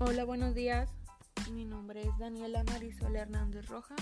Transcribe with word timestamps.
Hola, 0.00 0.24
buenos 0.24 0.56
días. 0.56 0.90
Mi 1.52 1.64
nombre 1.64 2.02
es 2.02 2.18
Daniela 2.18 2.64
Marisol 2.64 3.14
Hernández 3.14 3.68
Roja 3.68 3.94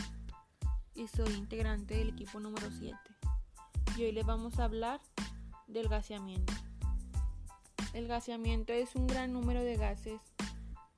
y 0.95 1.07
soy 1.07 1.35
integrante 1.35 1.97
del 1.97 2.09
equipo 2.09 2.41
número 2.41 2.71
7. 2.71 2.97
Y 3.99 4.05
hoy 4.05 4.13
les 4.13 4.25
vamos 4.25 4.59
a 4.59 4.65
hablar 4.65 5.03
del 5.67 5.89
gaseamiento. 5.89 6.55
El 7.93 8.09
gaseamiento 8.09 8.73
es 8.73 8.97
un 8.97 9.07
gran 9.07 9.35
número 9.35 9.63
de 9.63 9.77
gases 9.77 10.23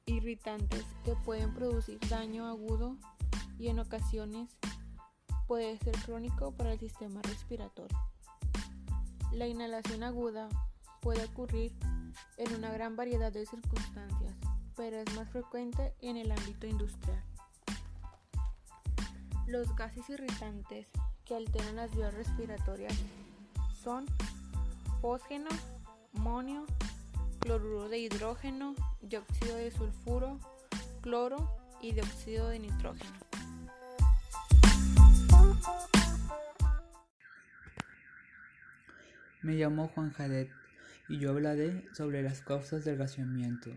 irritantes 0.06 0.84
que 1.04 1.16
pueden 1.24 1.52
producir 1.54 1.98
daño 2.08 2.46
agudo 2.46 2.96
y 3.58 3.68
en 3.68 3.80
ocasiones 3.80 4.56
puede 5.48 5.76
ser 5.78 5.96
crónico 6.04 6.52
para 6.52 6.72
el 6.72 6.78
sistema 6.78 7.20
respiratorio. 7.22 7.98
La 9.32 9.48
inhalación 9.48 10.04
aguda 10.04 10.48
puede 11.00 11.24
ocurrir 11.24 11.76
en 12.38 12.54
una 12.54 12.72
gran 12.72 12.94
variedad 12.94 13.32
de 13.32 13.44
circunstancias, 13.44 14.34
pero 14.76 14.96
es 14.96 15.14
más 15.14 15.28
frecuente 15.30 15.94
en 16.00 16.16
el 16.16 16.30
ámbito 16.30 16.66
industrial. 16.66 17.22
Los 19.46 19.74
gases 19.76 20.08
irritantes 20.08 20.88
que 21.24 21.36
alteran 21.36 21.76
las 21.76 21.94
vías 21.94 22.14
respiratorias 22.14 22.94
son 23.82 24.06
fósgeno, 25.00 25.50
monio, 26.12 26.64
cloruro 27.40 27.88
de 27.88 27.98
hidrógeno, 27.98 28.74
dióxido 29.02 29.56
de 29.56 29.70
sulfuro, 29.70 30.38
cloro 31.02 31.56
y 31.82 31.92
dióxido 31.92 32.48
de 32.48 32.58
nitrógeno. 32.60 33.12
Me 39.42 39.52
llamo 39.56 39.88
Juan 39.88 40.10
Jadet 40.12 40.50
y 41.10 41.18
yo 41.18 41.30
hablaré 41.30 41.84
sobre 41.92 42.22
las 42.22 42.40
causas 42.40 42.82
del 42.86 42.96
gaseamiento. 42.96 43.70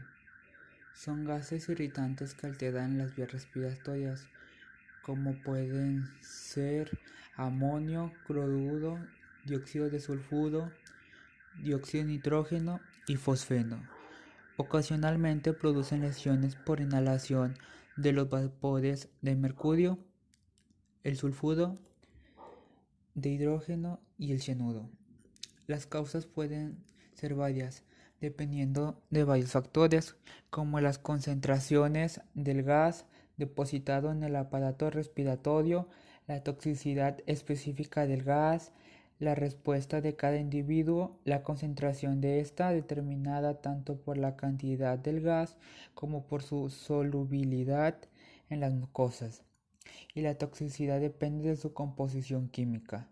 Son 0.97 1.25
gases 1.25 1.69
irritantes 1.69 2.33
que 2.33 2.47
alteran 2.47 2.97
las 2.97 3.15
vías 3.15 3.31
respiratorias, 3.31 4.27
como 5.03 5.39
pueden 5.43 6.07
ser 6.21 6.97
amonio, 7.35 8.11
cloruro, 8.25 8.97
dióxido 9.45 9.91
de 9.91 9.99
sulfuro, 9.99 10.71
dióxido 11.61 12.03
de 12.03 12.13
nitrógeno 12.13 12.81
y 13.07 13.15
fosfeno. 13.15 13.87
Ocasionalmente 14.57 15.53
producen 15.53 16.01
lesiones 16.01 16.55
por 16.55 16.81
inhalación 16.81 17.53
de 17.95 18.11
los 18.11 18.27
vapores 18.27 19.09
de 19.21 19.35
mercurio, 19.35 19.99
el 21.03 21.15
sulfuro, 21.15 21.77
de 23.13 23.29
hidrógeno 23.29 23.99
y 24.17 24.31
el 24.31 24.41
cianuro. 24.41 24.89
Las 25.67 25.85
causas 25.85 26.25
pueden 26.25 26.83
ser 27.13 27.35
varias, 27.35 27.83
dependiendo 28.21 29.01
de 29.09 29.23
varios 29.23 29.51
factores, 29.51 30.15
como 30.49 30.79
las 30.79 30.97
concentraciones 30.97 32.21
del 32.33 32.63
gas 32.63 33.05
depositado 33.37 34.11
en 34.11 34.23
el 34.23 34.35
aparato 34.35 34.89
respiratorio, 34.89 35.87
la 36.27 36.43
toxicidad 36.43 37.19
específica 37.25 38.05
del 38.05 38.23
gas, 38.23 38.71
la 39.19 39.33
respuesta 39.33 40.01
de 40.01 40.15
cada 40.15 40.37
individuo, 40.37 41.19
la 41.23 41.41
concentración 41.43 42.21
de 42.21 42.39
esta 42.39 42.71
determinada 42.71 43.61
tanto 43.61 43.97
por 43.97 44.17
la 44.17 44.35
cantidad 44.35 44.97
del 44.97 45.21
gas 45.21 45.57
como 45.93 46.27
por 46.27 46.43
su 46.43 46.69
solubilidad 46.69 47.97
en 48.49 48.59
las 48.59 48.73
mucosas. 48.73 49.43
Y 50.13 50.21
la 50.21 50.35
toxicidad 50.35 50.99
depende 50.99 51.49
de 51.49 51.55
su 51.55 51.73
composición 51.73 52.49
química. 52.49 53.09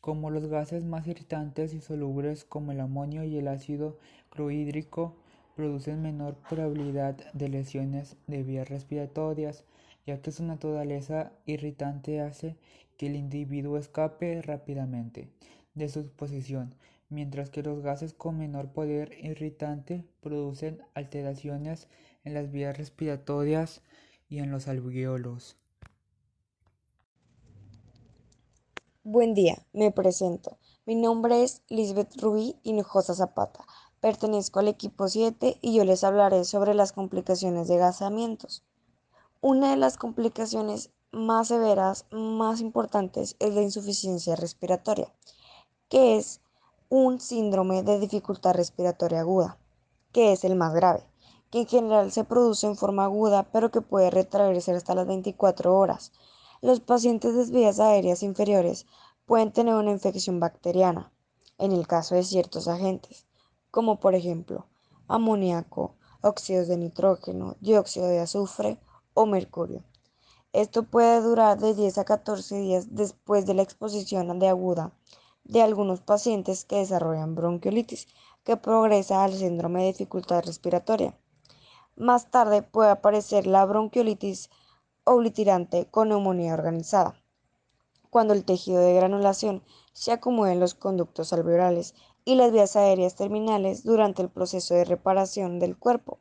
Como 0.00 0.30
los 0.30 0.46
gases 0.46 0.82
más 0.82 1.06
irritantes 1.06 1.74
y 1.74 1.80
solubles 1.80 2.44
como 2.44 2.72
el 2.72 2.80
amonio 2.80 3.24
y 3.24 3.36
el 3.36 3.48
ácido 3.48 3.98
clorhídrico 4.30 5.14
producen 5.54 6.00
menor 6.00 6.36
probabilidad 6.48 7.16
de 7.34 7.48
lesiones 7.50 8.16
de 8.26 8.42
vías 8.42 8.68
respiratorias, 8.68 9.64
ya 10.06 10.22
que 10.22 10.32
su 10.32 10.42
naturaleza 10.42 11.32
irritante 11.44 12.20
hace 12.20 12.56
que 12.96 13.08
el 13.08 13.16
individuo 13.16 13.76
escape 13.76 14.40
rápidamente 14.40 15.28
de 15.74 15.88
su 15.90 16.00
exposición, 16.00 16.74
mientras 17.10 17.50
que 17.50 17.62
los 17.62 17.82
gases 17.82 18.14
con 18.14 18.38
menor 18.38 18.72
poder 18.72 19.12
irritante 19.22 20.04
producen 20.22 20.80
alteraciones 20.94 21.88
en 22.24 22.34
las 22.34 22.50
vías 22.50 22.78
respiratorias 22.78 23.82
y 24.30 24.38
en 24.38 24.50
los 24.50 24.66
alveolos. 24.66 25.56
Buen 29.12 29.34
día, 29.34 29.66
me 29.72 29.90
presento. 29.90 30.56
Mi 30.86 30.94
nombre 30.94 31.42
es 31.42 31.62
Lisbeth 31.68 32.14
Rubí 32.22 32.54
Hinojosa 32.62 33.12
Zapata. 33.12 33.66
Pertenezco 33.98 34.60
al 34.60 34.68
equipo 34.68 35.08
7 35.08 35.58
y 35.60 35.74
yo 35.74 35.84
les 35.84 36.04
hablaré 36.04 36.44
sobre 36.44 36.74
las 36.74 36.92
complicaciones 36.92 37.66
de 37.66 37.76
gasamientos. 37.76 38.62
Una 39.40 39.70
de 39.70 39.76
las 39.76 39.96
complicaciones 39.96 40.90
más 41.10 41.48
severas, 41.48 42.06
más 42.12 42.60
importantes, 42.60 43.34
es 43.40 43.52
la 43.52 43.62
insuficiencia 43.62 44.36
respiratoria, 44.36 45.12
que 45.88 46.16
es 46.16 46.40
un 46.88 47.20
síndrome 47.20 47.82
de 47.82 47.98
dificultad 47.98 48.54
respiratoria 48.54 49.22
aguda, 49.22 49.58
que 50.12 50.30
es 50.30 50.44
el 50.44 50.54
más 50.54 50.72
grave, 50.72 51.02
que 51.50 51.62
en 51.62 51.66
general 51.66 52.12
se 52.12 52.22
produce 52.22 52.68
en 52.68 52.76
forma 52.76 53.06
aguda, 53.06 53.48
pero 53.50 53.72
que 53.72 53.80
puede 53.80 54.08
retraerse 54.10 54.70
hasta 54.70 54.94
las 54.94 55.08
24 55.08 55.76
horas 55.76 56.12
los 56.62 56.80
pacientes 56.80 57.34
de 57.34 57.58
vías 57.58 57.80
aéreas 57.80 58.22
inferiores 58.22 58.86
pueden 59.24 59.50
tener 59.50 59.74
una 59.74 59.92
infección 59.92 60.40
bacteriana, 60.40 61.10
en 61.56 61.72
el 61.72 61.86
caso 61.86 62.14
de 62.14 62.22
ciertos 62.22 62.68
agentes, 62.68 63.26
como 63.70 63.98
por 63.98 64.14
ejemplo 64.14 64.66
amoníaco, 65.08 65.94
óxidos 66.20 66.68
de 66.68 66.76
nitrógeno, 66.76 67.56
dióxido 67.60 68.08
de 68.08 68.20
azufre 68.20 68.78
o 69.14 69.26
mercurio. 69.26 69.82
Esto 70.52 70.82
puede 70.82 71.20
durar 71.22 71.58
de 71.58 71.74
10 71.74 71.98
a 71.98 72.04
14 72.04 72.58
días 72.58 72.88
después 72.94 73.46
de 73.46 73.54
la 73.54 73.62
exposición 73.62 74.38
de 74.38 74.48
aguda 74.48 74.92
de 75.44 75.62
algunos 75.62 76.00
pacientes 76.00 76.64
que 76.64 76.76
desarrollan 76.76 77.34
bronquiolitis, 77.34 78.06
que 78.44 78.56
progresa 78.56 79.24
al 79.24 79.32
síndrome 79.32 79.80
de 79.80 79.88
dificultad 79.88 80.44
respiratoria. 80.44 81.16
Más 81.96 82.30
tarde 82.30 82.62
puede 82.62 82.90
aparecer 82.90 83.46
la 83.46 83.64
bronquiolitis 83.64 84.50
oblitirante 85.10 85.86
con 85.90 86.08
neumonía 86.08 86.54
organizada. 86.54 87.20
Cuando 88.10 88.32
el 88.32 88.44
tejido 88.44 88.80
de 88.80 88.94
granulación 88.94 89.62
se 89.92 90.12
acumula 90.12 90.52
en 90.52 90.60
los 90.60 90.74
conductos 90.74 91.32
alveolares 91.32 91.94
y 92.24 92.36
las 92.36 92.52
vías 92.52 92.76
aéreas 92.76 93.16
terminales 93.16 93.82
durante 93.82 94.22
el 94.22 94.28
proceso 94.28 94.74
de 94.74 94.84
reparación 94.84 95.58
del 95.58 95.76
cuerpo. 95.76 96.20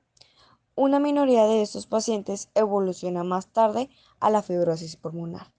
Una 0.75 0.99
minoría 0.99 1.45
de 1.45 1.61
estos 1.61 1.85
pacientes 1.85 2.49
evoluciona 2.55 3.23
más 3.23 3.47
tarde 3.47 3.89
a 4.19 4.31
la 4.31 4.41
fibrosis 4.41 4.95
pulmonar. 4.95 5.53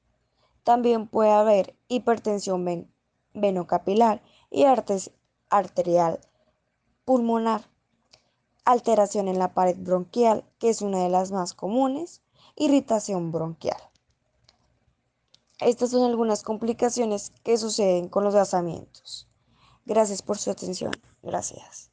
También 0.64 1.06
puede 1.06 1.30
haber 1.30 1.76
hipertensión 1.88 2.90
venocapilar 3.32 4.22
y 4.50 4.64
arterial 5.50 6.20
pulmonar, 7.04 7.62
alteración 8.64 9.28
en 9.28 9.38
la 9.38 9.54
pared 9.54 9.76
bronquial, 9.78 10.44
que 10.58 10.68
es 10.68 10.82
una 10.82 11.02
de 11.02 11.10
las 11.10 11.30
más 11.32 11.54
comunes, 11.54 12.22
irritación 12.60 13.32
bronquial. 13.32 13.80
Estas 15.60 15.90
son 15.90 16.04
algunas 16.04 16.42
complicaciones 16.42 17.32
que 17.42 17.56
suceden 17.56 18.08
con 18.08 18.22
los 18.22 18.34
gasamientos. 18.34 19.28
Gracias 19.86 20.20
por 20.20 20.36
su 20.36 20.50
atención. 20.50 20.92
Gracias. 21.22 21.89